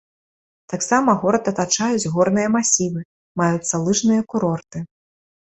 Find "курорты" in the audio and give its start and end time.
4.35-4.77